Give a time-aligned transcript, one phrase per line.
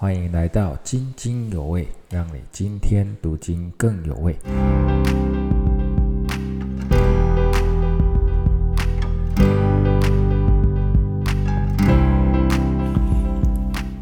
[0.00, 4.32] 欢迎来到津津有味，让你今天读经更有味。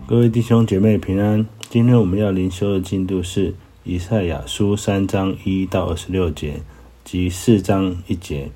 [0.07, 1.47] 各位弟兄姐妹平安。
[1.71, 6.61] 今天我们要灵修的进度是以赛亚书三章一到二十六节
[7.07, 8.51] 及四章一节。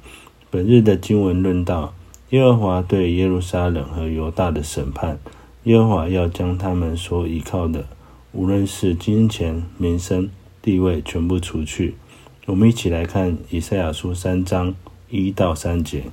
[0.50, 1.94] 本日的经文论到
[2.28, 5.18] 耶和华对耶路撒冷和犹大的审判。
[5.64, 7.84] 耶和华要将他们所依靠的，
[8.32, 10.30] 无论是金钱、民生、
[10.62, 11.96] 地位，全部除去。
[12.46, 14.74] 我们一起来看以赛亚书三章
[15.10, 16.04] 一到三节：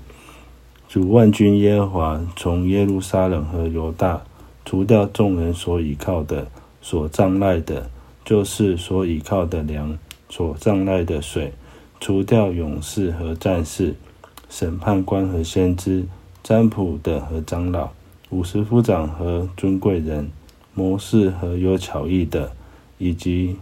[0.90, 4.24] 主万军耶和华从耶路撒冷和犹大
[4.66, 6.50] 除掉众人所依靠的、
[6.82, 7.90] 所障碍的，
[8.26, 9.98] 就是所依靠的粮、
[10.30, 11.52] 所障碍的水；
[12.02, 13.96] 除掉勇士和战士、
[14.50, 16.06] 审判官和先知、
[16.44, 17.92] 占卜的和长老。
[18.30, 20.30] 五十夫长和尊贵人、
[20.74, 22.52] 谋士和有巧艺的，
[22.98, 23.56] 以及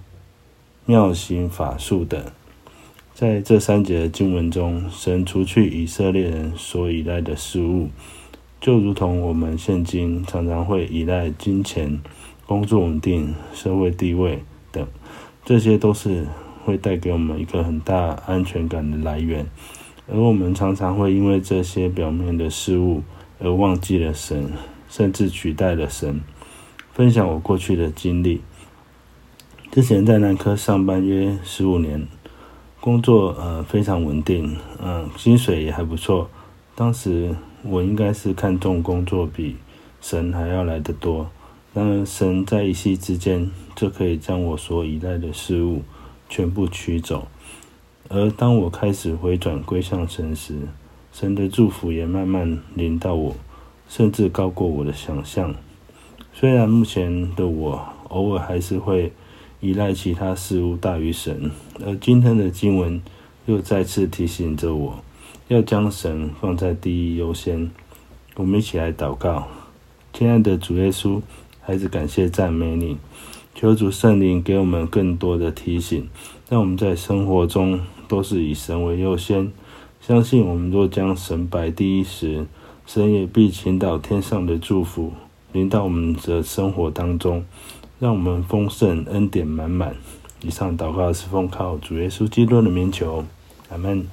[0.88, 2.34] 妙行法术的，
[3.14, 7.90] 在这三节的经文中，神除去以色列人所依赖的事物，
[8.60, 12.02] 就如同我们现今常常会依赖金钱、
[12.48, 14.40] 工作稳定、社会地位
[14.72, 14.88] 等，
[15.46, 16.26] 这些都是
[16.64, 17.96] 会带给我们一个很大
[18.26, 19.46] 安全感的来源，
[20.12, 23.04] 而我们常常会因为这些表面的事物。
[23.40, 24.52] 而忘记了神，
[24.90, 26.22] 甚至取代了神。
[26.94, 28.42] 分享我过去的经历。
[29.72, 32.08] 之前在南科上班约十五年，
[32.80, 36.30] 工作呃非常稳定，嗯，薪水也还不错。
[36.76, 39.58] 当时我应该是看重工作比
[40.00, 41.30] 神还要来得多。
[41.74, 45.82] 然而神在一夕之间就可以将我所依赖的事物
[46.30, 47.28] 全部取走。
[48.08, 50.56] 而当我开始回转归向神时，
[51.18, 53.34] 神的祝福也慢慢临到我，
[53.88, 55.56] 甚至高过我的想象。
[56.34, 59.14] 虽然目前的我偶尔还是会
[59.62, 61.50] 依赖其他事物大于神，
[61.86, 63.02] 而今天的经文
[63.46, 65.00] 又再次提醒着我，
[65.48, 67.72] 要将神放在第一优先。
[68.36, 69.48] 我们一起来祷告，
[70.12, 71.22] 亲爱的主耶稣，
[71.62, 72.98] 孩子感谢赞美你，
[73.56, 76.10] 求主圣灵给我们更多的提醒，
[76.50, 79.50] 让我们在生活中都是以神为优先。
[80.08, 82.46] 相信我们若将神摆第一时，
[82.86, 85.12] 神也必倾倒天上的祝福
[85.52, 87.44] 临到我们的生活当中，
[87.98, 89.96] 让我们丰盛恩典满满。
[90.42, 93.26] 以上祷告是奉靠主耶稣基督的名求，
[93.72, 94.08] 阿门。